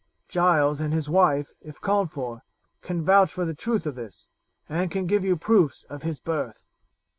Giles 0.27 0.81
and 0.81 0.93
his 0.95 1.09
wife, 1.09 1.53
if 1.61 1.79
called 1.79 2.09
for, 2.09 2.41
can 2.81 3.03
vouch 3.03 3.31
for 3.31 3.45
the 3.45 3.53
truth 3.53 3.85
of 3.85 3.93
this, 3.93 4.27
and 4.67 4.89
can 4.89 5.05
give 5.05 5.23
you 5.23 5.35
proofs 5.37 5.83
of 5.91 6.01
his 6.01 6.19
birth." 6.19 6.63